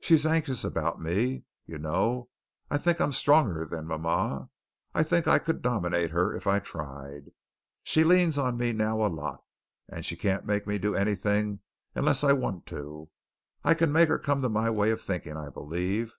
[0.00, 1.42] She's anxious about me.
[1.66, 2.28] You know,
[2.70, 4.48] I think I'm stronger than mama.
[4.94, 7.32] I think I could dominate her if I tried.
[7.82, 9.42] She leans on me now a lot,
[9.88, 11.62] and she can't make me do anything
[11.96, 13.10] unless I want to.
[13.64, 16.16] I can make her come to my way of thinking, I believe.